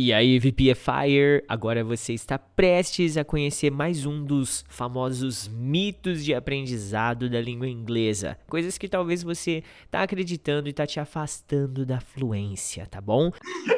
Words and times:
E 0.00 0.12
aí, 0.12 0.38
VPFire, 0.38 1.42
agora 1.48 1.82
você 1.82 2.12
está 2.12 2.38
prestes 2.38 3.16
a 3.16 3.24
conhecer 3.24 3.68
mais 3.68 4.06
um 4.06 4.24
dos 4.24 4.64
famosos 4.68 5.48
mitos 5.48 6.24
de 6.24 6.32
aprendizado 6.32 7.28
da 7.28 7.40
língua 7.40 7.66
inglesa. 7.66 8.38
Coisas 8.48 8.78
que 8.78 8.88
talvez 8.88 9.24
você 9.24 9.64
tá 9.90 10.04
acreditando 10.04 10.68
e 10.68 10.72
tá 10.72 10.86
te 10.86 11.00
afastando 11.00 11.84
da 11.84 11.98
fluência, 11.98 12.86
tá 12.86 13.00
bom? 13.00 13.32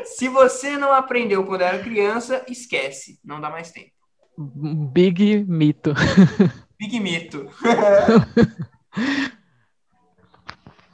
Se 0.04 0.29
você 0.29 0.77
não 0.77 0.93
aprendeu 0.93 1.43
quando 1.46 1.63
era 1.63 1.79
criança, 1.79 2.45
esquece, 2.47 3.19
não 3.25 3.41
dá 3.41 3.49
mais 3.49 3.71
tempo. 3.71 3.93
Big 4.93 5.47
mito. 5.49 5.95
Big 6.79 7.01
mito. 7.01 7.49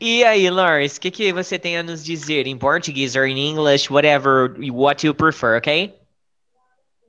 E 0.09 0.23
aí, 0.23 0.49
Lars, 0.49 0.99
o 0.99 1.01
que, 1.01 1.11
que 1.11 1.33
você 1.33 1.59
tem 1.59 1.77
a 1.77 1.83
nos 1.83 2.05
dizer 2.05 2.47
em 2.47 2.57
português 2.57 3.17
ou 3.17 3.25
em 3.25 3.51
inglês, 3.51 3.91
whatever, 3.91 4.55
what 4.73 5.05
you 5.05 5.13
prefer, 5.13 5.59
ok? 5.59 5.99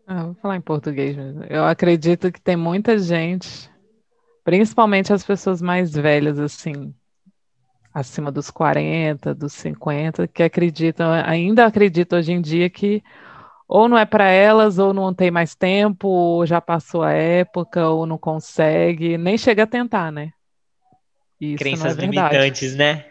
Ah, 0.07 0.23
vou 0.23 0.33
falar 0.33 0.55
em 0.55 0.61
português 0.61 1.15
mesmo. 1.15 1.43
Eu 1.43 1.63
acredito 1.63 2.31
que 2.31 2.41
tem 2.41 2.55
muita 2.55 2.97
gente, 2.97 3.69
principalmente 4.43 5.13
as 5.13 5.23
pessoas 5.23 5.61
mais 5.61 5.93
velhas, 5.93 6.39
assim, 6.39 6.91
acima 7.93 8.31
dos 8.31 8.49
40, 8.49 9.35
dos 9.35 9.53
50, 9.53 10.27
que 10.27 10.41
acreditam, 10.41 11.11
ainda 11.11 11.67
acreditam 11.67 12.17
hoje 12.17 12.31
em 12.31 12.41
dia 12.41 12.67
que 12.67 13.03
ou 13.67 13.87
não 13.87 13.95
é 13.95 14.07
para 14.07 14.31
elas, 14.31 14.79
ou 14.79 14.91
não 14.91 15.13
tem 15.13 15.29
mais 15.29 15.53
tempo, 15.53 16.07
ou 16.07 16.47
já 16.47 16.59
passou 16.59 17.03
a 17.03 17.11
época, 17.11 17.89
ou 17.89 18.07
não 18.07 18.17
consegue, 18.17 19.19
nem 19.19 19.37
chega 19.37 19.65
a 19.65 19.67
tentar, 19.67 20.11
né? 20.11 20.31
Isso 21.39 21.57
Crenças 21.57 21.97
é 21.97 22.01
limitantes, 22.01 22.75
né? 22.75 23.05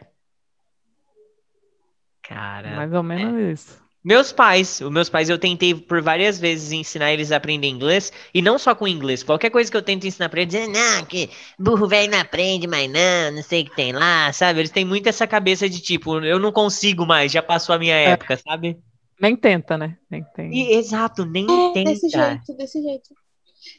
Cara. 2.23 2.75
Mais 2.77 2.93
ou 2.93 3.03
menos 3.03 3.41
é. 3.41 3.53
isso. 3.53 3.87
Meus 4.07 4.31
pais, 4.31 4.81
os 4.81 4.91
meus 4.91 5.09
pais, 5.09 5.29
eu 5.29 5.37
tentei 5.37 5.75
por 5.75 6.01
várias 6.01 6.39
vezes 6.39 6.71
ensinar 6.71 7.13
eles 7.13 7.33
a 7.33 7.39
aprender 7.39 7.67
inglês, 7.67 8.13
e 8.33 8.41
não 8.41 8.57
só 8.57 8.73
com 8.73 8.87
inglês, 8.87 9.25
qualquer 9.25 9.51
coisa 9.51 9.69
que 9.69 9.77
eu 9.77 9.83
tento 9.83 10.07
ensinar 10.07 10.29
pra 10.29 10.43
eles, 10.43 10.55
dizer, 10.55 10.69
não, 10.69 11.05
que 11.05 11.29
burro 11.59 11.89
velho 11.89 12.13
não 12.13 12.21
aprende 12.21 12.69
mais 12.69 12.89
não, 12.89 13.33
não 13.35 13.43
sei 13.43 13.63
o 13.63 13.65
que 13.65 13.75
tem 13.75 13.91
lá, 13.91 14.33
sabe? 14.33 14.61
Eles 14.61 14.71
têm 14.71 14.85
muito 14.85 15.09
essa 15.09 15.27
cabeça 15.27 15.69
de 15.69 15.81
tipo, 15.81 16.25
eu 16.25 16.39
não 16.39 16.53
consigo 16.53 17.05
mais, 17.05 17.33
já 17.33 17.43
passou 17.43 17.75
a 17.75 17.81
minha 17.81 17.97
é. 17.97 18.11
época, 18.11 18.37
sabe? 18.37 18.79
Nem 19.21 19.35
tenta, 19.35 19.77
né? 19.77 19.99
Nem 20.09 20.23
tenta. 20.23 20.55
E, 20.55 20.75
exato, 20.75 21.25
nem 21.25 21.45
é, 21.45 21.73
tenta. 21.73 21.91
Desse 21.91 22.09
jeito, 22.09 22.57
desse 22.57 22.81
jeito. 22.81 23.13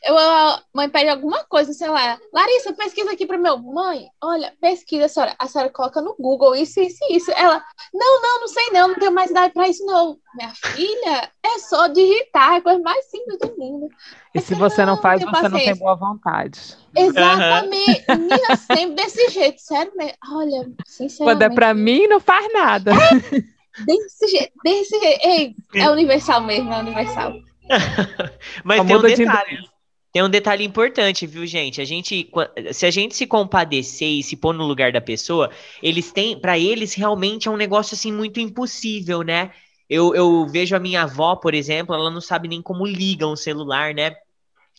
Eu, 0.03 0.17
a 0.17 0.61
mãe 0.73 0.89
pede 0.89 1.09
alguma 1.09 1.43
coisa, 1.45 1.73
sei 1.73 1.89
lá. 1.89 2.17
Larissa, 2.33 2.73
pesquisa 2.73 3.11
aqui 3.11 3.25
para 3.25 3.37
meu. 3.37 3.57
Mãe, 3.57 4.07
olha, 4.21 4.53
pesquisa, 4.61 5.05
a 5.05 5.09
senhora. 5.09 5.35
A 5.37 5.47
senhora 5.47 5.71
coloca 5.71 6.01
no 6.01 6.15
Google 6.19 6.55
isso, 6.55 6.79
isso, 6.79 6.99
isso. 7.09 7.31
Ela, 7.31 7.63
não, 7.93 8.21
não, 8.21 8.41
não 8.41 8.47
sei 8.47 8.69
não, 8.71 8.87
não 8.89 8.95
tenho 8.95 9.11
mais 9.11 9.31
idade 9.31 9.53
para 9.53 9.67
isso, 9.67 9.85
não. 9.85 10.17
Minha 10.35 10.53
filha, 10.53 11.31
é 11.43 11.59
só 11.59 11.87
digitar, 11.87 12.53
é 12.53 12.57
a 12.57 12.61
coisa 12.61 12.79
mais 12.79 13.05
simples 13.09 13.37
do 13.39 13.55
mundo. 13.57 13.89
E 14.33 14.39
se 14.39 14.53
você 14.53 14.85
não, 14.85 14.95
não 14.95 15.01
faz, 15.01 15.21
você 15.21 15.31
paciência. 15.31 15.49
não 15.49 15.59
tem 15.59 15.75
boa 15.75 15.95
vontade. 15.95 16.77
Exatamente. 16.95 18.05
Uhum. 18.09 18.17
Menina, 18.17 18.55
sempre 18.55 18.95
desse 18.95 19.29
jeito, 19.29 19.59
sério 19.59 19.91
mesmo. 19.95 20.17
Olha, 20.31 20.69
sinceramente. 20.85 21.39
Quando 21.39 21.41
é 21.41 21.55
para 21.55 21.73
mim, 21.73 22.07
não 22.07 22.19
faz 22.19 22.51
nada. 22.53 22.91
É, 22.91 23.85
desse 23.85 24.27
jeito, 24.27 24.53
desse 24.63 24.99
jeito. 24.99 25.27
Ei, 25.27 25.55
é 25.75 25.89
universal 25.89 26.41
mesmo, 26.41 26.71
é 26.71 26.79
universal. 26.79 27.33
Mas 28.63 28.85
tem 28.85 28.95
um 28.95 29.01
detalhe. 29.01 29.57
De... 29.57 29.76
Tem 30.11 30.23
um 30.23 30.29
detalhe 30.29 30.63
importante, 30.63 31.27
viu, 31.27 31.45
gente? 31.45 31.81
A 31.81 31.85
gente, 31.85 32.29
se 32.71 32.85
a 32.85 32.91
gente 32.91 33.15
se 33.15 33.27
compadecer 33.27 34.07
e 34.07 34.23
se 34.23 34.35
pôr 34.35 34.53
no 34.53 34.65
lugar 34.65 34.91
da 34.91 35.01
pessoa, 35.01 35.51
eles 35.83 36.11
têm, 36.11 36.39
para 36.39 36.57
eles 36.57 36.93
realmente 36.93 37.47
é 37.47 37.51
um 37.51 37.57
negócio 37.57 37.93
assim 37.93 38.11
muito 38.11 38.39
impossível, 38.39 39.21
né? 39.21 39.51
Eu, 39.89 40.15
eu 40.15 40.47
vejo 40.47 40.75
a 40.75 40.79
minha 40.79 41.03
avó, 41.03 41.35
por 41.35 41.53
exemplo, 41.53 41.93
ela 41.93 42.09
não 42.09 42.21
sabe 42.21 42.47
nem 42.47 42.61
como 42.61 42.85
liga 42.85 43.27
um 43.27 43.35
celular, 43.35 43.93
né? 43.93 44.15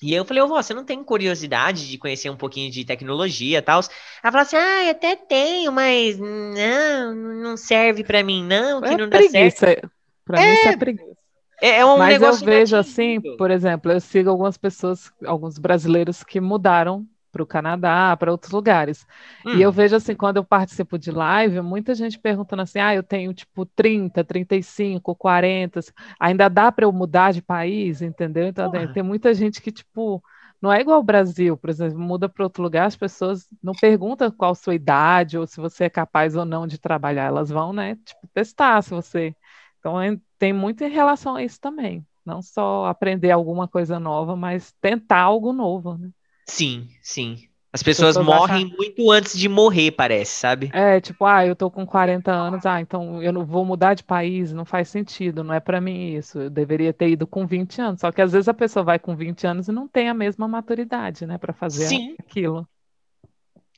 E 0.01 0.15
eu 0.15 0.25
falei, 0.25 0.43
ô 0.43 0.47
vó, 0.47 0.62
você 0.62 0.73
não 0.73 0.84
tem 0.84 1.03
curiosidade 1.03 1.89
de 1.89 1.99
conhecer 1.99 2.31
um 2.31 2.37
pouquinho 2.37 2.71
de 2.71 2.84
tecnologia 2.84 3.59
e 3.59 3.62
tal? 3.62 3.81
Ela 4.22 4.33
falou 4.33 4.43
assim, 4.43 4.56
ah, 4.56 4.91
até 4.91 5.17
tenho, 5.17 5.72
mas 5.72 6.19
não, 6.19 7.15
não 7.15 7.56
serve 7.56 8.05
para 8.05 8.22
mim 8.22 8.44
não, 8.44 8.81
que 8.81 8.88
é 8.88 8.97
não 8.97 9.09
preguiça. 9.09 9.41
dá 9.41 9.50
certo. 9.50 9.91
Pra 10.25 10.41
é... 10.41 10.47
mim 10.47 10.55
isso 10.55 10.69
é 10.69 10.77
preguiça. 10.77 11.18
É, 11.60 11.78
é 11.80 11.86
um 11.86 11.98
Mas 11.98 12.22
eu 12.22 12.34
vejo 12.34 12.76
assim, 12.76 13.20
por 13.36 13.50
exemplo, 13.50 13.91
eu 13.91 14.00
sigo 14.00 14.30
algumas 14.30 14.56
pessoas, 14.56 15.12
alguns 15.24 15.58
brasileiros 15.58 16.22
que 16.22 16.41
mudaram 16.41 17.06
para 17.30 17.42
o 17.42 17.46
Canadá, 17.46 18.16
para 18.16 18.32
outros 18.32 18.52
lugares. 18.52 19.06
Hum. 19.44 19.54
E 19.56 19.62
eu 19.62 19.69
hum. 19.69 19.72
vejo 19.72 19.96
assim, 19.96 20.14
quando 20.14 20.38
eu 20.38 20.44
participo 20.44 20.98
de 20.98 21.10
live, 21.10 21.60
muita 21.60 21.94
gente 21.94 22.19
perguntando 22.19 22.62
assim: 22.62 22.78
ah, 22.78 22.94
eu 22.94 23.02
tenho 23.02 23.32
tipo 23.34 23.66
30, 23.66 24.24
35, 24.24 25.14
40, 25.14 25.80
ainda 26.19 26.48
dá 26.48 26.72
para 26.72 26.84
eu 26.84 26.92
mudar 26.92 27.32
de 27.32 27.42
país, 27.42 28.02
entendeu? 28.02 28.46
Então 28.46 28.70
Porra. 28.70 28.88
tem 28.88 29.02
muita 29.02 29.34
gente 29.34 29.60
que, 29.60 29.70
tipo, 29.70 30.22
não 30.60 30.72
é 30.72 30.80
igual 30.80 30.96
ao 30.96 31.02
Brasil, 31.02 31.56
por 31.56 31.70
exemplo, 31.70 31.98
muda 31.98 32.28
para 32.28 32.44
outro 32.44 32.62
lugar, 32.62 32.86
as 32.86 32.96
pessoas 32.96 33.46
não 33.62 33.72
perguntam 33.75 34.30
qual 34.30 34.54
sua 34.54 34.75
idade 34.75 35.38
ou 35.38 35.46
se 35.46 35.60
você 35.60 35.84
é 35.84 35.90
capaz 35.90 36.34
ou 36.34 36.44
não 36.44 36.66
de 36.66 36.78
trabalhar, 36.78 37.25
elas 37.26 37.48
vão, 37.50 37.72
né, 37.72 37.96
tipo, 38.04 38.26
testar 38.34 38.82
se 38.82 38.90
você 38.90 39.34
então, 39.78 40.00
é, 40.00 40.19
tem 40.39 40.53
muito 40.53 40.83
em 40.84 40.91
relação 40.91 41.37
a 41.37 41.43
isso 41.43 41.61
também. 41.61 42.05
Não 42.25 42.43
só 42.43 42.87
aprender 42.87 43.31
alguma 43.31 43.66
coisa 43.66 43.99
nova, 43.99 44.37
mas 44.37 44.72
tentar 44.81 45.21
algo 45.21 45.53
novo, 45.53 45.97
né? 45.97 46.11
Sim, 46.47 46.89
sim. 47.03 47.49
As 47.72 47.83
pessoas 47.83 48.17
morrem 48.17 48.65
acham... 48.65 48.77
muito 48.77 49.11
antes 49.11 49.38
de 49.38 49.49
morrer, 49.49 49.91
parece, 49.93 50.33
sabe? 50.33 50.71
É, 50.72 51.00
tipo, 51.00 51.25
ah, 51.27 51.47
eu 51.47 51.55
tô 51.55 51.71
com 51.71 51.87
40 51.87 52.33
anos, 52.33 52.65
ah, 52.65 52.81
então 52.81 53.22
eu 53.22 53.33
não 53.33 53.44
vou 53.44 53.65
mudar 53.65 53.94
de 53.94 54.03
país, 54.03 54.53
não 54.53 54.65
faz 54.65 54.88
sentido, 54.88 55.44
não 55.44 55.55
é 55.55 55.61
para 55.61 55.81
mim 55.81 56.15
isso. 56.15 56.38
Eu 56.38 56.50
deveria 56.50 56.93
ter 56.93 57.11
ido 57.11 57.27
com 57.27 57.47
20 57.47 57.81
anos. 57.81 58.00
Só 58.00 58.11
que 58.11 58.22
às 58.22 58.33
vezes 58.33 58.49
a 58.49 58.55
pessoa 58.55 58.83
vai 58.83 58.99
com 58.99 59.15
20 59.15 59.47
anos 59.47 59.69
e 59.69 59.72
não 59.72 59.87
tem 59.87 60.09
a 60.09 60.15
mesma 60.15 60.49
maturidade, 60.49 61.27
né, 61.27 61.37
para 61.37 61.53
fazer 61.53 61.87
Sim. 61.87 62.17
aquilo. 62.19 62.67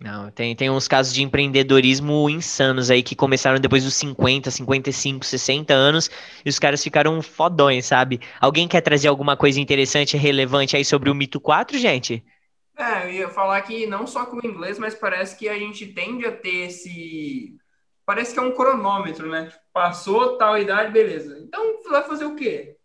Não, 0.02 0.30
tem, 0.30 0.56
tem 0.56 0.70
uns 0.70 0.88
casos 0.88 1.12
de 1.12 1.22
empreendedorismo 1.22 2.30
insanos 2.30 2.90
aí 2.90 3.02
que 3.02 3.14
começaram 3.14 3.60
depois 3.60 3.84
dos 3.84 3.94
50, 3.94 4.50
55, 4.50 5.26
60 5.26 5.74
anos 5.74 6.10
e 6.42 6.48
os 6.48 6.58
caras 6.58 6.82
ficaram 6.82 7.20
fodões, 7.20 7.84
sabe? 7.84 8.18
Alguém 8.40 8.66
quer 8.66 8.80
trazer 8.80 9.08
alguma 9.08 9.36
coisa 9.36 9.60
interessante, 9.60 10.16
relevante 10.16 10.74
aí 10.74 10.86
sobre 10.86 11.10
o 11.10 11.14
Mito 11.14 11.38
4, 11.38 11.76
gente? 11.78 12.24
É, 12.78 13.04
eu 13.04 13.12
ia 13.12 13.28
falar 13.28 13.60
que 13.60 13.86
não 13.86 14.06
só 14.06 14.24
com 14.24 14.36
o 14.38 14.46
inglês, 14.46 14.78
mas 14.78 14.94
parece 14.94 15.36
que 15.36 15.46
a 15.50 15.58
gente 15.58 15.86
tende 15.92 16.24
a 16.24 16.32
ter 16.34 16.68
esse. 16.68 17.54
Parece 18.06 18.32
que 18.32 18.38
é 18.38 18.42
um 18.42 18.54
cronômetro, 18.54 19.28
né? 19.28 19.52
Passou 19.70 20.38
tal 20.38 20.56
idade, 20.56 20.90
beleza. 20.90 21.38
Então 21.46 21.82
vai 21.90 22.02
fazer 22.04 22.24
o 22.24 22.34
quê? 22.34 22.79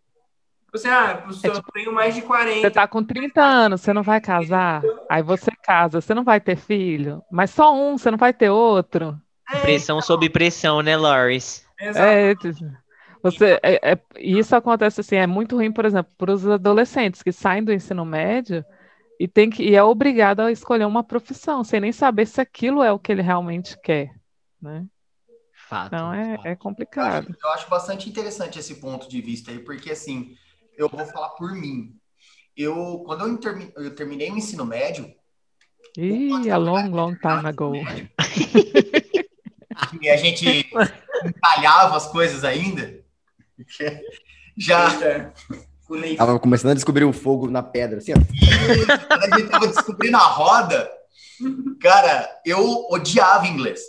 Você, 0.76 0.88
ah, 0.88 1.24
é, 1.26 1.50
tipo, 1.50 1.68
eu 1.68 1.72
tenho 1.72 1.92
mais 1.92 2.14
de 2.14 2.22
40. 2.22 2.60
Você 2.60 2.70
tá 2.70 2.86
com 2.86 3.02
30 3.02 3.42
anos, 3.42 3.80
você 3.80 3.92
não 3.92 4.02
vai 4.02 4.20
casar. 4.20 4.82
Aí 5.08 5.22
você 5.22 5.50
casa, 5.62 6.00
você 6.00 6.14
não 6.14 6.22
vai 6.22 6.40
ter 6.40 6.56
filho. 6.56 7.22
Mas 7.30 7.50
só 7.50 7.74
um, 7.74 7.96
você 7.96 8.10
não 8.10 8.18
vai 8.18 8.32
ter 8.32 8.50
outro. 8.50 9.18
É, 9.50 9.60
pressão 9.60 9.96
então... 9.96 10.06
sob 10.06 10.28
pressão, 10.28 10.82
né, 10.82 10.96
Loris? 10.96 11.66
É, 11.78 12.34
você, 13.22 13.58
é, 13.62 13.92
é, 13.92 13.98
isso 14.18 14.54
acontece 14.54 15.00
assim, 15.00 15.16
é 15.16 15.26
muito 15.26 15.56
ruim, 15.56 15.72
por 15.72 15.84
exemplo, 15.84 16.12
para 16.16 16.32
os 16.32 16.46
adolescentes 16.46 17.22
que 17.22 17.32
saem 17.32 17.64
do 17.64 17.72
ensino 17.72 18.04
médio 18.04 18.64
e, 19.18 19.26
tem 19.26 19.50
que, 19.50 19.62
e 19.62 19.74
é 19.74 19.82
obrigado 19.82 20.40
a 20.40 20.52
escolher 20.52 20.84
uma 20.84 21.02
profissão, 21.02 21.64
sem 21.64 21.80
nem 21.80 21.92
saber 21.92 22.26
se 22.26 22.40
aquilo 22.40 22.82
é 22.82 22.92
o 22.92 22.98
que 22.98 23.10
ele 23.10 23.22
realmente 23.22 23.76
quer, 23.80 24.10
né? 24.60 24.84
Fato, 25.68 25.86
então 25.86 26.14
é, 26.14 26.36
fato. 26.36 26.46
é 26.46 26.56
complicado. 26.56 27.26
Eu 27.28 27.30
acho, 27.30 27.46
eu 27.46 27.50
acho 27.50 27.70
bastante 27.70 28.08
interessante 28.08 28.58
esse 28.58 28.76
ponto 28.76 29.08
de 29.08 29.20
vista 29.20 29.50
aí, 29.50 29.58
porque 29.58 29.90
assim, 29.90 30.36
eu 30.76 30.88
vou 30.88 31.06
falar 31.06 31.30
por 31.30 31.52
mim. 31.52 31.96
Eu, 32.56 33.02
quando 33.04 33.26
eu, 33.26 33.36
termi, 33.38 33.72
eu 33.76 33.92
terminei 33.94 34.30
o 34.30 34.36
ensino 34.36 34.64
médio. 34.64 35.12
Ih, 35.96 36.50
a 36.50 36.56
long, 36.56 36.90
long 36.90 37.14
time 37.14 37.46
ago. 37.46 37.74
e 40.00 40.08
a 40.08 40.16
gente 40.16 40.66
entalhava 41.24 41.96
as 41.96 42.06
coisas 42.06 42.44
ainda. 42.44 43.04
Já. 44.56 45.32
Tava 46.16 46.40
começando 46.40 46.72
a 46.72 46.74
descobrir 46.74 47.04
o 47.04 47.12
fogo 47.12 47.50
na 47.50 47.62
pedra, 47.62 47.98
assim, 47.98 48.12
ó. 48.12 48.16
E 48.16 48.86
quando 49.06 49.34
a 49.34 49.38
gente 49.38 49.50
tava 49.50 49.68
descobrindo 49.68 50.16
a 50.16 50.26
roda, 50.26 50.90
cara, 51.80 52.28
eu 52.44 52.88
odiava 52.90 53.46
inglês. 53.46 53.80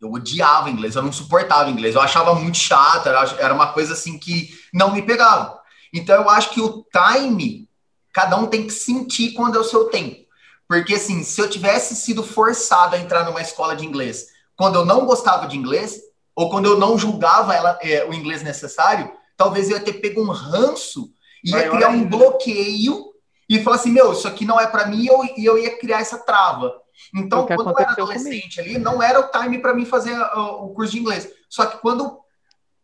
Eu 0.00 0.10
odiava 0.12 0.70
inglês, 0.70 0.96
eu 0.96 1.02
não 1.02 1.12
suportava 1.12 1.70
inglês. 1.70 1.94
Eu 1.94 2.00
achava 2.00 2.34
muito 2.34 2.58
chato, 2.58 3.08
era 3.08 3.54
uma 3.54 3.72
coisa 3.72 3.92
assim 3.92 4.18
que 4.18 4.50
não 4.72 4.92
me 4.92 5.02
pegava. 5.02 5.60
Então, 5.92 6.22
eu 6.22 6.30
acho 6.30 6.50
que 6.50 6.60
o 6.60 6.84
time, 6.92 7.68
cada 8.12 8.36
um 8.36 8.46
tem 8.46 8.66
que 8.66 8.72
sentir 8.72 9.32
quando 9.32 9.56
é 9.56 9.60
o 9.60 9.64
seu 9.64 9.84
tempo. 9.84 10.26
Porque, 10.68 10.94
assim, 10.94 11.22
se 11.22 11.40
eu 11.40 11.48
tivesse 11.48 11.94
sido 11.94 12.22
forçado 12.22 12.96
a 12.96 12.98
entrar 12.98 13.24
numa 13.24 13.40
escola 13.40 13.76
de 13.76 13.86
inglês 13.86 14.26
quando 14.56 14.76
eu 14.76 14.84
não 14.84 15.04
gostava 15.04 15.46
de 15.46 15.56
inglês, 15.56 16.00
ou 16.34 16.50
quando 16.50 16.66
eu 16.66 16.78
não 16.78 16.98
julgava 16.98 17.54
ela, 17.54 17.78
é, 17.82 18.04
o 18.04 18.12
inglês 18.12 18.42
necessário, 18.42 19.12
talvez 19.36 19.68
eu 19.70 19.76
ia 19.76 19.84
ter 19.84 19.94
pego 19.94 20.22
um 20.22 20.30
ranço, 20.30 21.10
ia 21.44 21.68
criar 21.70 21.90
um 21.90 22.04
bloqueio 22.08 23.12
e 23.48 23.62
falar 23.62 23.76
assim: 23.76 23.92
meu, 23.92 24.12
isso 24.12 24.26
aqui 24.26 24.44
não 24.44 24.58
é 24.58 24.66
para 24.66 24.86
mim, 24.86 25.02
e 25.02 25.06
eu, 25.06 25.22
eu 25.36 25.58
ia 25.58 25.78
criar 25.78 26.00
essa 26.00 26.18
trava. 26.18 26.74
Então, 27.14 27.46
quando 27.46 27.70
eu 27.70 27.78
era 27.78 27.90
adolescente 27.92 28.56
comigo. 28.56 28.76
ali, 28.76 28.78
não 28.78 29.02
era 29.02 29.20
o 29.20 29.30
time 29.30 29.58
para 29.58 29.74
mim 29.74 29.84
fazer 29.84 30.18
o 30.34 30.70
curso 30.70 30.92
de 30.92 30.98
inglês. 30.98 31.30
Só 31.48 31.66
que 31.66 31.78
quando 31.78 32.18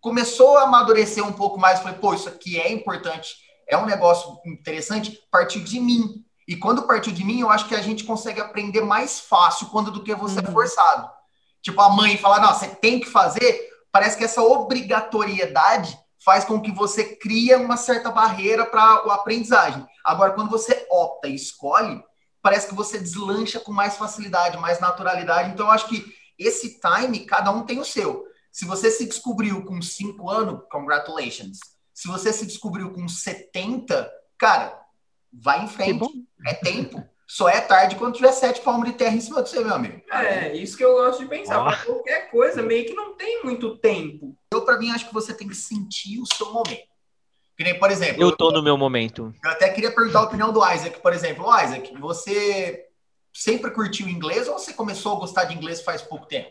começou 0.02 0.58
a 0.58 0.64
amadurecer 0.64 1.24
um 1.24 1.32
pouco 1.32 1.58
mais, 1.58 1.78
falei, 1.78 1.96
pô, 1.96 2.12
isso 2.12 2.28
aqui 2.28 2.60
é 2.60 2.70
importante, 2.70 3.36
é 3.68 3.78
um 3.78 3.86
negócio 3.86 4.36
interessante, 4.44 5.16
partiu 5.30 5.62
de 5.62 5.78
mim. 5.78 6.24
E 6.46 6.56
quando 6.56 6.82
partiu 6.82 7.12
de 7.12 7.24
mim, 7.24 7.40
eu 7.40 7.48
acho 7.48 7.68
que 7.68 7.74
a 7.74 7.80
gente 7.80 8.02
consegue 8.02 8.40
aprender 8.40 8.82
mais 8.82 9.20
fácil 9.20 9.68
quando 9.68 9.92
do 9.92 10.02
que 10.02 10.12
você 10.12 10.40
é 10.40 10.42
uhum. 10.42 10.48
é 10.48 10.52
forçado. 10.52 11.08
Tipo, 11.62 11.80
a 11.80 11.90
mãe 11.90 12.18
falar, 12.18 12.40
não, 12.40 12.52
você 12.52 12.66
tem 12.66 12.98
que 12.98 13.08
fazer, 13.08 13.70
parece 13.92 14.18
que 14.18 14.24
essa 14.24 14.42
obrigatoriedade 14.42 15.96
faz 16.24 16.44
com 16.44 16.60
que 16.60 16.72
você 16.72 17.04
cria 17.16 17.58
uma 17.58 17.76
certa 17.76 18.10
barreira 18.10 18.66
para 18.66 18.82
a 18.82 19.14
aprendizagem. 19.14 19.86
Agora, 20.04 20.32
quando 20.32 20.50
você 20.50 20.84
opta 20.90 21.28
e 21.28 21.34
escolhe, 21.36 22.02
parece 22.42 22.66
que 22.66 22.74
você 22.74 22.98
deslancha 22.98 23.60
com 23.60 23.72
mais 23.72 23.96
facilidade, 23.96 24.58
mais 24.58 24.80
naturalidade. 24.80 25.50
Então, 25.50 25.66
eu 25.66 25.72
acho 25.72 25.88
que 25.88 26.04
esse 26.36 26.80
time, 26.80 27.20
cada 27.20 27.52
um 27.52 27.62
tem 27.62 27.78
o 27.78 27.84
seu. 27.84 28.31
Se 28.52 28.66
você 28.66 28.90
se 28.90 29.06
descobriu 29.06 29.64
com 29.64 29.80
5 29.80 30.30
anos, 30.30 30.62
congratulations. 30.70 31.58
Se 31.94 32.06
você 32.06 32.32
se 32.32 32.46
descobriu 32.46 32.92
com 32.92 33.08
70, 33.08 34.12
cara, 34.38 34.78
vai 35.32 35.64
em 35.64 35.68
frente. 35.68 36.04
É 36.46 36.54
tempo. 36.54 37.02
Só 37.26 37.48
é 37.48 37.62
tarde 37.62 37.96
quando 37.96 38.14
tiver 38.14 38.30
sete 38.30 38.60
palmos 38.60 38.86
de 38.86 38.94
terra 38.94 39.16
em 39.16 39.20
cima 39.20 39.42
de 39.42 39.48
você, 39.48 39.64
meu 39.64 39.74
amigo. 39.74 40.02
É, 40.10 40.54
isso 40.54 40.76
que 40.76 40.84
eu 40.84 40.92
gosto 40.92 41.20
de 41.20 41.28
pensar. 41.30 41.66
Oh. 41.66 41.86
qualquer 41.86 42.30
coisa, 42.30 42.62
meio 42.62 42.84
que 42.84 42.92
não 42.92 43.16
tem 43.16 43.42
muito 43.42 43.78
tempo. 43.78 44.36
Eu, 44.52 44.66
para 44.66 44.78
mim, 44.78 44.90
acho 44.90 45.08
que 45.08 45.14
você 45.14 45.32
tem 45.32 45.48
que 45.48 45.54
sentir 45.54 46.20
o 46.20 46.26
seu 46.26 46.52
momento. 46.52 46.92
Que 47.56 47.64
nem, 47.64 47.78
por 47.78 47.90
exemplo. 47.90 48.22
Eu 48.22 48.36
tô 48.36 48.50
no 48.50 48.62
meu 48.62 48.76
momento. 48.76 49.32
Eu 49.42 49.50
até 49.50 49.70
queria 49.70 49.94
perguntar 49.94 50.18
a 50.18 50.24
opinião 50.24 50.52
do 50.52 50.60
Isaac, 50.60 51.00
por 51.00 51.14
exemplo. 51.14 51.46
Ô, 51.46 51.58
Isaac, 51.58 51.96
você 51.98 52.86
sempre 53.32 53.70
curtiu 53.70 54.10
inglês 54.10 54.46
ou 54.46 54.58
você 54.58 54.74
começou 54.74 55.16
a 55.16 55.20
gostar 55.20 55.44
de 55.44 55.54
inglês 55.54 55.80
faz 55.80 56.02
pouco 56.02 56.26
tempo? 56.26 56.50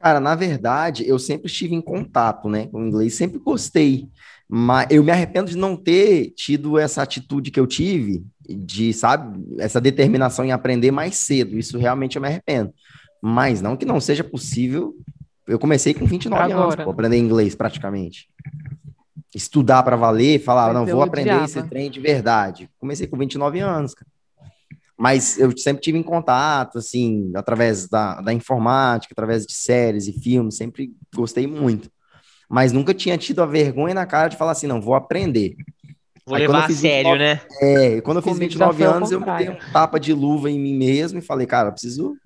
Cara, 0.00 0.20
na 0.20 0.34
verdade, 0.34 1.06
eu 1.08 1.18
sempre 1.18 1.48
estive 1.48 1.74
em 1.74 1.80
contato, 1.80 2.48
né, 2.48 2.66
com 2.66 2.80
o 2.80 2.86
inglês, 2.86 3.14
sempre 3.14 3.38
gostei. 3.38 4.08
Mas 4.48 4.86
eu 4.90 5.04
me 5.04 5.10
arrependo 5.10 5.50
de 5.50 5.58
não 5.58 5.76
ter 5.76 6.30
tido 6.30 6.78
essa 6.78 7.02
atitude 7.02 7.50
que 7.50 7.60
eu 7.60 7.66
tive, 7.66 8.24
de, 8.48 8.94
sabe, 8.94 9.38
essa 9.58 9.80
determinação 9.80 10.44
em 10.44 10.52
aprender 10.52 10.90
mais 10.90 11.16
cedo. 11.16 11.58
Isso 11.58 11.76
realmente 11.76 12.16
eu 12.16 12.22
me 12.22 12.28
arrependo. 12.28 12.72
Mas 13.20 13.60
não 13.60 13.76
que 13.76 13.84
não 13.84 14.00
seja 14.00 14.24
possível. 14.24 14.94
Eu 15.46 15.58
comecei 15.58 15.92
com 15.92 16.06
29 16.06 16.52
Agora, 16.52 16.64
anos, 16.64 16.76
pô, 16.76 16.90
aprender 16.90 17.18
inglês 17.18 17.54
praticamente. 17.54 18.30
Estudar 19.34 19.82
para 19.82 19.96
valer, 19.96 20.40
falar, 20.40 20.72
não, 20.72 20.86
vou 20.86 21.02
aprender 21.02 21.30
odiava. 21.30 21.44
esse 21.44 21.62
trem 21.64 21.90
de 21.90 22.00
verdade. 22.00 22.70
Comecei 22.78 23.06
com 23.06 23.18
29 23.18 23.58
anos, 23.58 23.94
cara. 23.94 24.10
Mas 24.98 25.38
eu 25.38 25.56
sempre 25.56 25.82
tive 25.82 25.98
em 25.98 26.02
contato, 26.02 26.78
assim, 26.78 27.30
através 27.34 27.88
da, 27.88 28.20
da 28.20 28.32
informática, 28.32 29.12
através 29.12 29.46
de 29.46 29.52
séries 29.52 30.08
e 30.08 30.12
filmes, 30.12 30.56
sempre 30.56 30.90
gostei 31.14 31.46
muito 31.46 31.88
mas 32.48 32.72
nunca 32.72 32.94
tinha 32.94 33.18
tido 33.18 33.42
a 33.42 33.46
vergonha 33.46 33.94
na 33.94 34.06
cara 34.06 34.28
de 34.28 34.36
falar 34.36 34.52
assim, 34.52 34.66
não, 34.66 34.80
vou 34.80 34.94
aprender. 34.94 35.54
Vou 36.24 36.34
Aí, 36.34 36.42
levar 36.42 36.64
a 36.64 36.70
sério, 36.70 37.12
29, 37.12 37.18
né? 37.18 37.40
É, 37.60 38.00
quando 38.00 38.18
eu 38.18 38.22
fiz 38.22 38.38
29 38.38 38.82
anos, 38.84 39.10
eu 39.10 39.20
dei 39.20 39.50
um 39.50 39.58
tapa 39.72 40.00
de 40.00 40.12
luva 40.12 40.50
em 40.50 40.58
mim 40.58 40.74
mesmo 40.74 41.18
e 41.18 41.22
falei, 41.22 41.46
cara, 41.46 41.68
eu 41.68 41.72
preciso 41.72 42.16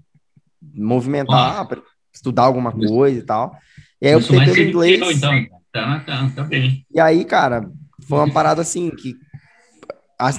movimentar, 0.75 1.67
oh. 1.71 1.83
estudar 2.13 2.45
alguma 2.45 2.73
coisa 2.73 3.19
e 3.19 3.23
tal. 3.23 3.57
E 4.01 4.07
aí 4.07 4.13
eu 4.13 4.19
optei 4.19 4.45
pelo 4.45 4.61
inglês. 4.61 5.17
então. 5.17 5.63
Tá, 5.73 6.01
tá, 6.01 6.31
tá 6.37 6.45
bem. 6.45 6.85
E 6.95 7.01
aí, 7.01 7.25
cara, 7.25 7.69
foi 8.07 8.19
uma 8.19 8.31
parada 8.31 8.61
assim 8.61 8.91
que 8.91 9.17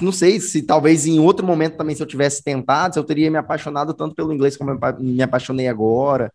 não 0.00 0.12
sei 0.12 0.40
se 0.40 0.62
talvez 0.62 1.06
em 1.06 1.18
outro 1.18 1.46
momento 1.46 1.76
também, 1.76 1.94
se 1.94 2.02
eu 2.02 2.06
tivesse 2.06 2.42
tentado, 2.42 2.94
se 2.94 2.98
eu 2.98 3.04
teria 3.04 3.30
me 3.30 3.38
apaixonado 3.38 3.92
tanto 3.94 4.14
pelo 4.14 4.32
inglês 4.32 4.56
como 4.56 4.70
eu 4.70 4.78
me 5.00 5.22
apaixonei 5.22 5.68
agora 5.68 6.32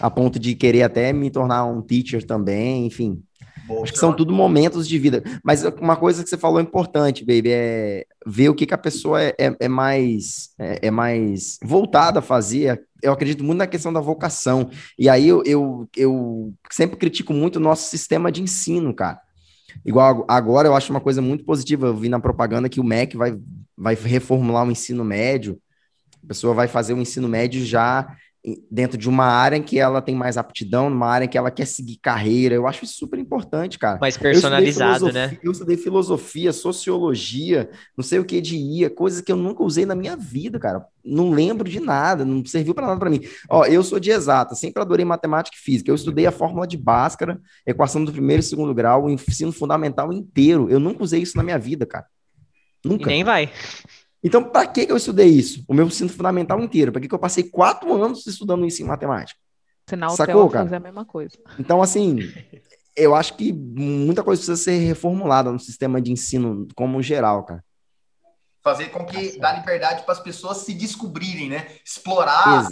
a 0.00 0.10
ponto 0.10 0.38
de 0.38 0.54
querer 0.54 0.82
até 0.82 1.12
me 1.12 1.30
tornar 1.30 1.64
um 1.66 1.82
teacher 1.82 2.24
também, 2.24 2.86
enfim. 2.86 3.22
Boa, 3.66 3.82
Acho 3.82 3.92
que 3.92 3.98
são 3.98 4.12
tudo 4.12 4.32
momentos 4.32 4.88
de 4.88 4.98
vida. 4.98 5.22
Mas 5.44 5.62
uma 5.80 5.96
coisa 5.96 6.24
que 6.24 6.30
você 6.30 6.38
falou 6.38 6.60
importante, 6.60 7.24
baby, 7.24 7.50
é 7.52 8.04
ver 8.26 8.48
o 8.48 8.54
que, 8.54 8.66
que 8.66 8.74
a 8.74 8.78
pessoa 8.78 9.22
é, 9.22 9.34
é, 9.38 9.56
é 9.60 9.68
mais 9.68 10.50
é, 10.58 10.88
é, 10.88 10.90
mais 10.90 11.58
voltada 11.62 12.18
a 12.18 12.22
fazer. 12.22 12.82
Eu 13.02 13.12
acredito 13.12 13.44
muito 13.44 13.58
na 13.58 13.66
questão 13.66 13.92
da 13.92 14.00
vocação. 14.00 14.70
E 14.98 15.08
aí 15.08 15.28
eu, 15.28 15.42
eu, 15.44 15.88
eu 15.96 16.52
sempre 16.70 16.96
critico 16.96 17.32
muito 17.32 17.56
o 17.56 17.60
nosso 17.60 17.88
sistema 17.88 18.32
de 18.32 18.42
ensino, 18.42 18.92
cara. 18.94 19.20
Igual 19.84 20.24
agora 20.28 20.68
eu 20.68 20.74
acho 20.74 20.92
uma 20.92 21.00
coisa 21.00 21.22
muito 21.22 21.44
positiva. 21.44 21.86
Eu 21.86 21.96
vi 21.96 22.08
na 22.08 22.20
propaganda 22.20 22.68
que 22.68 22.80
o 22.80 22.84
MEC 22.84 23.16
vai, 23.16 23.38
vai 23.76 23.94
reformular 23.94 24.66
o 24.66 24.70
ensino 24.70 25.04
médio. 25.04 25.60
A 26.22 26.28
pessoa 26.28 26.54
vai 26.54 26.68
fazer 26.68 26.92
o 26.92 26.98
ensino 26.98 27.28
médio 27.28 27.64
já 27.64 28.16
dentro 28.70 28.96
de 28.96 29.08
uma 29.08 29.26
área 29.26 29.56
em 29.56 29.62
que 29.62 29.78
ela 29.78 30.00
tem 30.00 30.14
mais 30.14 30.38
aptidão, 30.38 30.88
numa 30.88 31.06
área 31.06 31.26
em 31.26 31.28
que 31.28 31.36
ela 31.36 31.50
quer 31.50 31.66
seguir 31.66 31.96
carreira. 31.96 32.54
Eu 32.54 32.66
acho 32.66 32.84
isso 32.84 32.94
super 32.94 33.18
importante, 33.18 33.78
cara. 33.78 33.98
Mais 34.00 34.16
personalizado, 34.16 35.12
né? 35.12 35.36
Eu 35.42 35.52
estudei 35.52 35.76
filosofia, 35.76 36.52
sociologia, 36.52 37.70
não 37.96 38.02
sei 38.02 38.18
o 38.18 38.24
que 38.24 38.40
de 38.40 38.56
IA, 38.56 38.88
coisas 38.88 39.20
que 39.20 39.30
eu 39.30 39.36
nunca 39.36 39.62
usei 39.62 39.84
na 39.84 39.94
minha 39.94 40.16
vida, 40.16 40.58
cara. 40.58 40.84
Não 41.04 41.30
lembro 41.30 41.68
de 41.68 41.80
nada, 41.80 42.24
não 42.24 42.44
serviu 42.44 42.74
para 42.74 42.86
nada 42.86 42.98
para 42.98 43.10
mim. 43.10 43.20
Ó, 43.48 43.64
eu 43.66 43.82
sou 43.82 44.00
de 44.00 44.10
exata, 44.10 44.54
sempre 44.54 44.82
adorei 44.82 45.04
matemática 45.04 45.56
e 45.56 45.60
física. 45.60 45.90
Eu 45.90 45.94
estudei 45.94 46.26
a 46.26 46.32
fórmula 46.32 46.66
de 46.66 46.76
Bhaskara, 46.76 47.40
equação 47.66 48.04
do 48.04 48.12
primeiro 48.12 48.40
e 48.40 48.44
segundo 48.44 48.74
grau, 48.74 49.04
o 49.04 49.10
ensino 49.10 49.52
fundamental 49.52 50.12
inteiro. 50.12 50.68
Eu 50.70 50.80
nunca 50.80 51.02
usei 51.02 51.20
isso 51.20 51.36
na 51.36 51.42
minha 51.42 51.58
vida, 51.58 51.84
cara. 51.84 52.06
Nunca. 52.84 53.04
E 53.04 53.06
nem 53.06 53.24
vai. 53.24 53.50
Então, 54.22 54.44
para 54.44 54.66
que 54.66 54.86
eu 54.88 54.96
estudei 54.96 55.28
isso? 55.28 55.64
O 55.66 55.72
meu 55.72 55.86
ensino 55.86 56.10
fundamental 56.10 56.60
inteiro. 56.60 56.92
Para 56.92 57.00
que 57.00 57.12
eu 57.12 57.18
passei 57.18 57.44
quatro 57.44 57.92
anos 58.02 58.26
estudando 58.26 58.66
isso 58.66 58.82
em 58.82 58.86
matemática? 58.86 59.40
Sinal 59.88 60.10
Sacou, 60.10 60.48
cara? 60.48 60.64
fazer 60.64 60.76
a 60.76 60.80
mesma 60.80 61.04
coisa. 61.04 61.36
Então, 61.58 61.82
assim, 61.82 62.18
eu 62.94 63.14
acho 63.14 63.34
que 63.34 63.52
muita 63.52 64.22
coisa 64.22 64.40
precisa 64.40 64.62
ser 64.62 64.78
reformulada 64.78 65.50
no 65.50 65.58
sistema 65.58 66.00
de 66.00 66.12
ensino 66.12 66.68
como 66.76 67.02
geral, 67.02 67.44
cara. 67.44 67.64
Fazer 68.62 68.90
com 68.90 69.06
que 69.06 69.38
dá 69.38 69.54
liberdade 69.54 70.02
para 70.02 70.12
as 70.12 70.20
pessoas 70.20 70.58
se 70.58 70.74
descobrirem, 70.74 71.48
né? 71.48 71.66
Explorar 71.82 72.68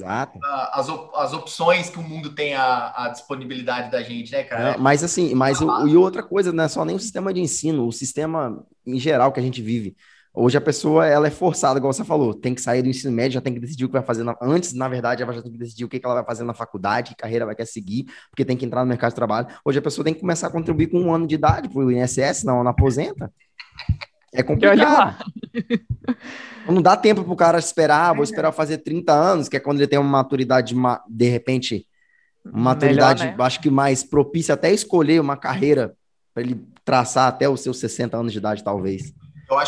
as, 0.71 0.87
as 1.15 1.33
opções 1.33 1.89
que 1.89 1.99
o 1.99 2.03
mundo 2.03 2.35
tem 2.35 2.55
a, 2.55 2.93
a 2.95 3.09
disponibilidade 3.09 3.91
da 3.91 4.03
gente, 4.03 4.31
né, 4.31 4.45
cara? 4.45 4.75
É, 4.75 4.77
mas 4.77 5.03
assim, 5.03 5.35
mas 5.35 5.63
o, 5.63 5.89
e 5.89 5.97
outra 5.97 6.23
coisa, 6.23 6.53
não 6.53 6.65
é 6.65 6.69
só 6.69 6.85
nem 6.85 6.95
o 6.95 7.01
sistema 7.01 7.33
de 7.33 7.41
ensino, 7.41 7.87
o 7.87 7.93
sistema 7.93 8.63
em 8.87 8.99
geral 8.99 9.33
que 9.33 9.41
a 9.41 9.43
gente 9.43 9.63
vive. 9.63 9.97
Hoje 10.41 10.57
a 10.57 10.61
pessoa 10.61 11.05
ela 11.05 11.27
é 11.27 11.31
forçada, 11.31 11.81
igual 11.81 11.93
você 11.93 12.05
falou, 12.05 12.33
tem 12.33 12.55
que 12.55 12.61
sair 12.61 12.81
do 12.81 12.89
ensino 12.89 13.13
médio, 13.13 13.35
já 13.35 13.41
tem 13.41 13.53
que 13.53 13.59
decidir 13.59 13.87
o 13.87 13.89
que 13.89 13.95
vai 13.95 14.05
fazer. 14.05 14.23
Na... 14.23 14.37
Antes, 14.41 14.73
na 14.73 14.89
verdade, 14.89 15.21
ela 15.21 15.33
já 15.33 15.43
tem 15.43 15.51
que 15.51 15.59
decidir 15.59 15.85
o 15.85 15.89
que 15.89 16.01
ela 16.03 16.15
vai 16.15 16.25
fazer 16.25 16.45
na 16.45 16.55
faculdade, 16.55 17.11
que 17.11 17.17
carreira 17.17 17.45
vai 17.45 17.57
querer 17.57 17.67
seguir, 17.67 18.07
porque 18.31 18.45
tem 18.45 18.57
que 18.57 18.65
entrar 18.65 18.85
no 18.85 18.89
mercado 18.89 19.11
de 19.11 19.17
trabalho. 19.17 19.49
Hoje 19.65 19.81
a 19.81 19.83
pessoa 19.83 20.05
tem 20.05 20.15
que 20.15 20.21
começar 20.21 20.47
a 20.47 20.51
contribuir 20.51 20.87
com 20.87 21.01
um 21.01 21.13
ano 21.13 21.27
de 21.27 21.35
idade 21.35 21.69
para 21.69 21.81
o 21.81 21.91
INSS, 21.91 22.45
não, 22.45 22.63
não 22.63 22.71
aposenta. 22.71 23.33
É 24.33 24.41
complicado. 24.41 25.17
Não 26.69 26.83
dá 26.83 26.97
tempo 26.97 27.25
para 27.25 27.33
o 27.33 27.37
cara 27.37 27.59
esperar, 27.59 28.15
vou 28.15 28.23
esperar 28.23 28.53
fazer 28.53 28.79
30 28.79 29.13
anos, 29.13 29.49
que 29.49 29.57
é 29.57 29.61
quando 29.61 29.79
ele 29.79 29.89
tem 29.89 29.99
uma 29.99 30.09
maturidade, 30.09 30.75
de 31.09 31.29
repente, 31.29 31.87
uma 32.45 32.75
maturidade, 32.75 33.25
Melhor, 33.25 33.39
né? 33.39 33.45
acho 33.45 33.61
que 33.61 33.71
mais 33.71 34.05
propícia 34.05 34.55
até 34.55 34.71
escolher 34.71 35.21
uma 35.21 35.37
carreira 35.37 35.97
para 36.33 36.43
ele 36.45 36.65
traçar 36.85 37.27
até 37.27 37.49
os 37.49 37.61
seus 37.61 37.81
60 37.81 38.17
anos 38.17 38.33
de 38.33 38.39
idade, 38.39 38.63
talvez. 38.63 39.15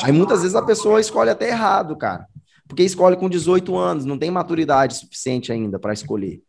Aí 0.03 0.13
muitas 0.13 0.43
vezes 0.43 0.55
a 0.55 0.63
pessoa 0.63 1.01
escolhe 1.01 1.31
até 1.31 1.49
errado, 1.49 1.97
cara. 1.97 2.27
Porque 2.69 2.83
escolhe 2.83 3.17
com 3.17 3.29
18 3.29 3.77
anos, 3.77 4.05
não 4.05 4.19
tem 4.19 4.31
maturidade 4.31 4.95
suficiente 4.95 5.51
ainda 5.51 5.79
para 5.79 5.93
escolher. 5.93 6.41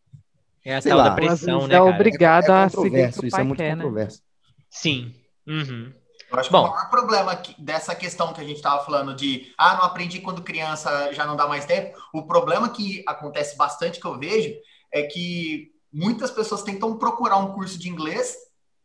É 0.64 0.76
a 0.76 0.80
Sei 0.80 0.90
tal 0.90 0.98
lá. 0.98 1.08
da 1.08 1.14
pressão, 1.14 1.66
né, 1.66 1.74
é 1.74 1.80
obrigado 1.80 2.50
é, 2.50 2.52
é 2.52 2.64
a 2.64 2.68
seguir 2.68 3.08
isso 3.08 3.36
é 3.36 3.42
muito 3.42 3.58
quer, 3.58 3.74
controverso. 3.74 4.18
Né? 4.18 4.24
Sim. 4.70 5.14
Uhum. 5.46 5.92
Eu 6.30 6.38
acho 6.38 6.50
Bom, 6.50 6.62
que 6.62 6.70
o 6.70 6.74
maior 6.74 6.90
problema 6.90 7.42
dessa 7.58 7.94
questão 7.94 8.32
que 8.32 8.40
a 8.40 8.44
gente 8.44 8.56
estava 8.56 8.82
falando 8.84 9.14
de 9.14 9.52
ah, 9.58 9.76
não 9.76 9.82
aprendi 9.82 10.20
quando 10.20 10.42
criança, 10.42 11.12
já 11.12 11.26
não 11.26 11.36
dá 11.36 11.46
mais 11.46 11.66
tempo. 11.66 11.98
O 12.14 12.22
problema 12.22 12.68
que 12.70 13.02
acontece 13.06 13.56
bastante 13.56 14.00
que 14.00 14.06
eu 14.06 14.18
vejo 14.18 14.54
é 14.92 15.02
que 15.02 15.72
muitas 15.92 16.30
pessoas 16.30 16.62
tentam 16.62 16.96
procurar 16.96 17.36
um 17.36 17.52
curso 17.52 17.78
de 17.78 17.88
inglês 17.88 18.34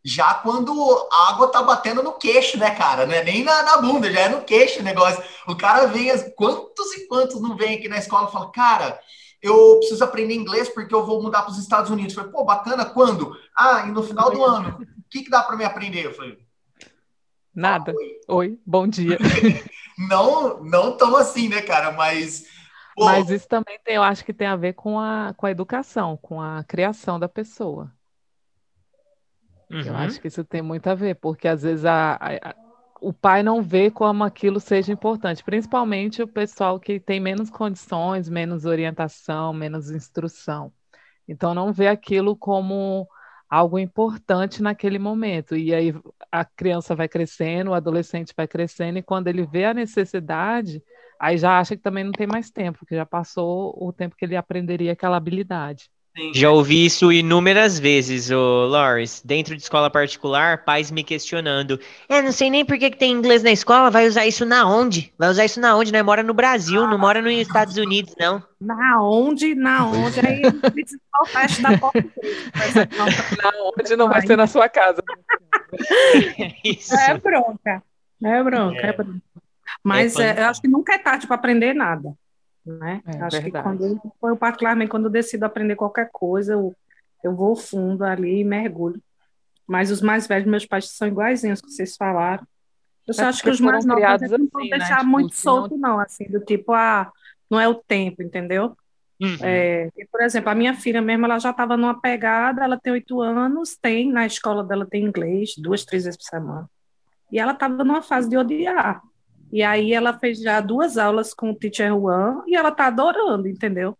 já 0.03 0.33
quando 0.35 0.71
a 1.11 1.29
água 1.29 1.47
tá 1.49 1.61
batendo 1.61 2.01
no 2.01 2.13
queixo, 2.13 2.57
né, 2.57 2.71
cara? 2.71 3.05
Não 3.05 3.13
é 3.13 3.23
nem 3.23 3.43
na, 3.43 3.63
na 3.63 3.77
bunda, 3.77 4.11
já 4.11 4.21
é 4.21 4.29
no 4.29 4.41
queixo 4.41 4.79
o 4.79 4.83
negócio. 4.83 5.23
O 5.47 5.55
cara 5.55 5.87
vem, 5.87 6.11
quantos 6.31 6.93
e 6.93 7.07
quantos 7.07 7.41
não 7.41 7.55
vem 7.55 7.75
aqui 7.75 7.89
na 7.89 7.97
escola 7.97 8.29
e 8.29 8.31
fala, 8.31 8.51
cara, 8.51 8.99
eu 9.41 9.77
preciso 9.79 10.03
aprender 10.03 10.33
inglês 10.33 10.69
porque 10.69 10.93
eu 10.93 11.05
vou 11.05 11.21
mudar 11.21 11.41
para 11.41 11.51
os 11.51 11.59
Estados 11.59 11.91
Unidos. 11.91 12.13
Eu 12.13 12.21
falei, 12.21 12.31
pô, 12.31 12.45
bacana, 12.45 12.85
quando? 12.85 13.35
Ah, 13.57 13.85
e 13.87 13.91
no 13.91 14.03
final 14.03 14.31
do 14.31 14.43
ano. 14.43 14.77
O 14.79 15.09
que, 15.09 15.23
que 15.23 15.29
dá 15.29 15.43
para 15.43 15.55
me 15.55 15.63
aprender? 15.63 16.05
Eu 16.05 16.13
falei, 16.13 16.37
Nada. 17.57 17.91
Oi. 17.91 18.19
Oi, 18.27 18.59
bom 18.63 18.87
dia. 18.87 19.17
não, 19.97 20.63
não 20.63 20.95
tão 20.95 21.15
assim, 21.15 21.49
né, 21.49 21.59
cara? 21.59 21.91
Mas. 21.91 22.45
Pô... 22.95 23.05
Mas 23.05 23.31
isso 23.31 23.47
também 23.47 23.79
tem, 23.83 23.95
eu 23.95 24.03
acho 24.03 24.23
que 24.23 24.31
tem 24.31 24.45
a 24.45 24.55
ver 24.55 24.73
com 24.73 24.99
a, 24.99 25.33
com 25.35 25.47
a 25.47 25.51
educação, 25.51 26.15
com 26.17 26.39
a 26.39 26.63
criação 26.63 27.19
da 27.19 27.27
pessoa. 27.27 27.91
Uhum. 29.69 29.81
Eu 29.81 29.95
acho 29.95 30.21
que 30.21 30.27
isso 30.27 30.43
tem 30.43 30.61
muito 30.61 30.87
a 30.87 30.95
ver, 30.95 31.15
porque 31.15 31.47
às 31.47 31.63
vezes 31.63 31.85
a, 31.85 32.13
a, 32.13 32.49
a, 32.49 32.55
o 33.01 33.11
pai 33.11 33.43
não 33.43 33.61
vê 33.61 33.91
como 33.91 34.23
aquilo 34.23 34.59
seja 34.59 34.91
importante, 34.91 35.43
principalmente 35.43 36.21
o 36.21 36.27
pessoal 36.27 36.79
que 36.79 36.99
tem 36.99 37.19
menos 37.19 37.49
condições, 37.49 38.29
menos 38.29 38.65
orientação, 38.65 39.53
menos 39.53 39.91
instrução. 39.91 40.71
Então 41.27 41.53
não 41.53 41.73
vê 41.73 41.87
aquilo 41.87 42.35
como 42.35 43.07
algo 43.49 43.79
importante 43.79 44.61
naquele 44.61 44.99
momento. 44.99 45.55
E 45.55 45.73
aí 45.73 45.93
a 46.31 46.45
criança 46.45 46.95
vai 46.95 47.07
crescendo, 47.07 47.71
o 47.71 47.73
adolescente 47.73 48.33
vai 48.35 48.47
crescendo, 48.47 48.99
e 48.99 49.03
quando 49.03 49.27
ele 49.27 49.45
vê 49.45 49.65
a 49.65 49.73
necessidade, 49.73 50.81
aí 51.19 51.37
já 51.37 51.59
acha 51.59 51.75
que 51.75 51.81
também 51.81 52.03
não 52.03 52.11
tem 52.11 52.27
mais 52.27 52.49
tempo, 52.51 52.85
que 52.85 52.95
já 52.95 53.05
passou 53.05 53.75
o 53.77 53.91
tempo 53.93 54.15
que 54.15 54.25
ele 54.25 54.35
aprenderia 54.35 54.93
aquela 54.93 55.17
habilidade. 55.17 55.89
Já 56.33 56.49
ouvi 56.49 56.85
isso 56.85 57.11
inúmeras 57.11 57.79
vezes, 57.79 58.31
o 58.31 58.65
Loris. 58.65 59.21
Dentro 59.23 59.55
de 59.55 59.61
escola 59.61 59.89
particular, 59.89 60.63
pais 60.63 60.89
me 60.89 61.03
questionando. 61.03 61.79
É, 62.09 62.21
não 62.21 62.31
sei 62.31 62.49
nem 62.49 62.65
por 62.65 62.77
que, 62.77 62.89
que 62.89 62.97
tem 62.97 63.11
inglês 63.11 63.43
na 63.43 63.51
escola, 63.51 63.91
vai 63.91 64.07
usar 64.07 64.25
isso 64.25 64.45
na 64.45 64.67
onde? 64.67 65.13
Vai 65.17 65.29
usar 65.29 65.45
isso 65.45 65.59
na 65.59 65.75
onde? 65.75 65.91
Não 65.91 65.99
é? 65.99 66.03
mora 66.03 66.23
no 66.23 66.33
Brasil, 66.33 66.83
ah, 66.83 66.87
não 66.87 66.97
mora 66.97 67.21
nos 67.21 67.33
Estados 67.33 67.77
Unidos, 67.77 68.15
não. 68.19 68.43
Na 68.59 69.01
onde? 69.01 69.53
Na 69.53 69.85
onde? 69.85 70.19
Aí 70.19 70.41
precisa 70.71 70.99
o 71.21 71.25
teste 71.27 71.61
da 71.61 71.77
porta. 71.77 72.03
Na 73.43 73.51
onde 73.77 73.95
não 73.95 74.09
vai 74.09 74.25
ser 74.25 74.37
na 74.37 74.47
sua 74.47 74.67
casa. 74.67 75.03
É, 76.39 76.53
isso. 76.67 76.95
é 76.95 77.17
bronca. 77.17 77.83
É 78.23 78.43
bronca, 78.43 78.79
é, 78.79 78.89
é 78.89 78.93
bronca. 78.93 79.21
Mas 79.83 80.17
é, 80.17 80.39
eu 80.39 80.45
acho 80.45 80.61
que 80.61 80.67
nunca 80.67 80.93
é 80.93 80.97
tarde 80.97 81.27
para 81.27 81.35
aprender 81.35 81.73
nada 81.73 82.15
né? 82.73 83.01
É, 83.05 83.21
Acho 83.21 83.41
verdade. 83.41 83.51
que 83.51 83.79
quando 83.79 84.01
eu, 84.23 84.37
particularmente, 84.37 84.89
quando 84.89 85.05
eu 85.05 85.11
decido 85.11 85.45
aprender 85.45 85.75
qualquer 85.75 86.09
coisa, 86.11 86.53
eu, 86.53 86.75
eu 87.23 87.35
vou 87.35 87.55
fundo 87.55 88.03
ali 88.03 88.39
e 88.39 88.43
mergulho. 88.43 89.01
Mas 89.67 89.91
os 89.91 90.01
mais 90.01 90.27
velhos, 90.27 90.47
meus 90.47 90.65
pais 90.65 90.89
são 90.89 91.07
iguaizinhos 91.07 91.61
que 91.61 91.69
vocês 91.69 91.95
falaram. 91.95 92.45
Eu 93.07 93.13
só 93.13 93.23
é 93.23 93.25
acho 93.27 93.41
que 93.41 93.49
os 93.49 93.59
mais 93.59 93.85
novos 93.85 94.01
não 94.03 94.47
vão 94.51 94.61
assim, 94.61 94.69
né? 94.69 94.77
deixar 94.77 95.03
né? 95.03 95.09
muito 95.09 95.29
tipo, 95.29 95.41
solto, 95.41 95.77
não, 95.77 95.99
assim, 95.99 96.25
do 96.25 96.39
tipo, 96.39 96.73
ah, 96.73 97.11
não 97.49 97.59
é 97.59 97.67
o 97.67 97.75
tempo, 97.75 98.21
entendeu? 98.21 98.75
Uhum. 99.19 99.37
É, 99.41 99.89
por 100.11 100.21
exemplo, 100.21 100.49
a 100.49 100.55
minha 100.55 100.75
filha 100.75 101.01
mesmo, 101.01 101.25
ela 101.25 101.39
já 101.39 101.49
estava 101.49 101.75
numa 101.75 101.99
pegada, 101.99 102.63
ela 102.63 102.77
tem 102.77 102.93
oito 102.93 103.21
anos, 103.21 103.75
tem, 103.75 104.11
na 104.11 104.25
escola 104.25 104.63
dela 104.63 104.85
tem 104.85 105.03
inglês, 105.03 105.55
duas, 105.57 105.83
três 105.83 106.03
vezes 106.03 106.17
por 106.17 106.25
semana. 106.25 106.69
E 107.31 107.39
ela 107.39 107.53
estava 107.53 107.83
numa 107.83 108.01
fase 108.01 108.29
de 108.29 108.37
odiar. 108.37 109.01
E 109.57 109.63
aí 109.63 109.91
ela 109.91 110.13
fez 110.13 110.39
já 110.39 110.61
duas 110.61 110.99
aulas 110.99 111.33
com 111.33 111.49
o 111.49 111.55
teacher 111.55 111.89
Juan 111.89 112.43
e 112.45 112.55
ela 112.55 112.69
tá 112.69 112.85
adorando, 112.85 113.47
entendeu? 113.47 113.97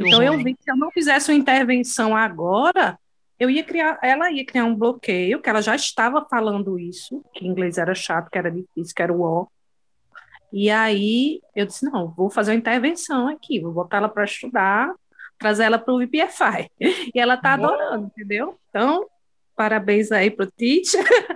Então 0.00 0.20
eu 0.20 0.36
vi 0.36 0.52
que 0.52 0.64
se 0.64 0.68
eu 0.68 0.76
não 0.76 0.90
fizesse 0.90 1.30
uma 1.30 1.38
intervenção 1.38 2.16
agora, 2.16 2.98
eu 3.38 3.48
ia 3.48 3.62
criar, 3.62 4.00
ela 4.02 4.32
ia 4.32 4.44
criar 4.44 4.64
um 4.64 4.74
bloqueio, 4.74 5.40
que 5.40 5.48
ela 5.48 5.62
já 5.62 5.76
estava 5.76 6.26
falando 6.28 6.76
isso, 6.76 7.24
que 7.32 7.46
inglês 7.46 7.78
era 7.78 7.94
chato, 7.94 8.28
que 8.28 8.36
era 8.36 8.50
difícil, 8.50 8.92
que 8.96 9.00
era 9.00 9.12
o 9.12 9.22
O. 9.22 9.48
E 10.52 10.72
aí 10.72 11.40
eu 11.54 11.66
disse, 11.66 11.84
não, 11.84 12.08
vou 12.08 12.28
fazer 12.28 12.50
uma 12.50 12.58
intervenção 12.58 13.28
aqui, 13.28 13.60
vou 13.60 13.70
botar 13.70 13.98
ela 13.98 14.08
para 14.08 14.24
estudar, 14.24 14.92
trazer 15.38 15.62
ela 15.62 15.78
para 15.78 15.94
o 15.94 16.00
VPFI. 16.00 16.68
E 17.14 17.20
ela 17.20 17.36
tá 17.36 17.52
adorando, 17.52 18.06
entendeu? 18.06 18.58
Então, 18.70 19.06
parabéns 19.54 20.10
aí 20.10 20.32
pro 20.32 20.50
teacher. 20.50 21.04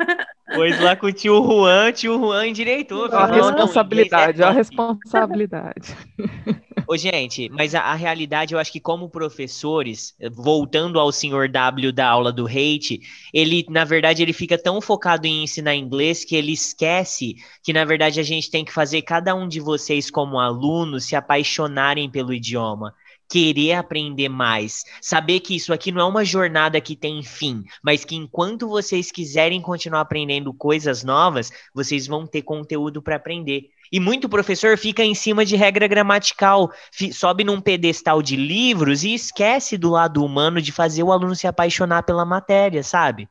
Pois 0.54 0.80
lá 0.80 0.96
com 0.96 1.06
o 1.06 1.12
tio 1.12 1.42
Juan, 1.44 1.92
tio 1.92 2.18
Juan 2.18 2.48
endireitou. 2.48 3.06
A 3.06 3.26
responsabilidade, 3.26 4.42
a 4.42 4.50
responsabilidade. 4.50 5.96
Ô, 6.86 6.96
gente, 6.96 7.48
mas 7.50 7.74
a, 7.74 7.82
a, 7.82 7.94
realidade, 7.94 8.52
eu 8.52 8.58
acho 8.58 8.72
que 8.72 8.80
como 8.80 9.08
professores, 9.08 10.16
voltando 10.32 10.98
ao 10.98 11.12
senhor 11.12 11.48
W 11.48 11.92
da 11.92 12.08
aula 12.08 12.32
do 12.32 12.46
hate, 12.46 13.00
ele, 13.32 13.64
na 13.68 13.84
verdade, 13.84 14.22
ele 14.22 14.32
fica 14.32 14.58
tão 14.58 14.80
focado 14.80 15.26
em 15.26 15.44
ensinar 15.44 15.76
inglês 15.76 16.24
que 16.24 16.34
ele 16.34 16.52
esquece 16.52 17.36
que, 17.62 17.72
na 17.72 17.84
verdade, 17.84 18.18
a 18.18 18.24
gente 18.24 18.50
tem 18.50 18.64
que 18.64 18.72
fazer 18.72 19.02
cada 19.02 19.34
um 19.34 19.46
de 19.46 19.60
vocês, 19.60 20.10
como 20.10 20.40
alunos, 20.40 21.04
se 21.04 21.14
apaixonarem 21.14 22.10
pelo 22.10 22.34
idioma 22.34 22.92
querer 23.30 23.74
aprender 23.74 24.28
mais, 24.28 24.84
saber 25.00 25.38
que 25.38 25.54
isso 25.54 25.72
aqui 25.72 25.92
não 25.92 26.00
é 26.00 26.04
uma 26.04 26.24
jornada 26.24 26.80
que 26.80 26.96
tem 26.96 27.22
fim, 27.22 27.64
mas 27.80 28.04
que 28.04 28.16
enquanto 28.16 28.68
vocês 28.68 29.12
quiserem 29.12 29.62
continuar 29.62 30.00
aprendendo 30.00 30.52
coisas 30.52 31.04
novas, 31.04 31.52
vocês 31.72 32.08
vão 32.08 32.26
ter 32.26 32.42
conteúdo 32.42 33.00
para 33.00 33.14
aprender. 33.14 33.70
E 33.92 34.00
muito 34.00 34.28
professor 34.28 34.76
fica 34.76 35.04
em 35.04 35.14
cima 35.14 35.44
de 35.44 35.54
regra 35.54 35.86
gramatical, 35.86 36.72
sobe 37.12 37.44
num 37.44 37.60
pedestal 37.60 38.20
de 38.20 38.34
livros 38.34 39.04
e 39.04 39.14
esquece 39.14 39.78
do 39.78 39.90
lado 39.90 40.24
humano 40.24 40.60
de 40.60 40.72
fazer 40.72 41.04
o 41.04 41.12
aluno 41.12 41.34
se 41.36 41.46
apaixonar 41.46 42.02
pela 42.02 42.24
matéria, 42.24 42.82
sabe? 42.82 43.28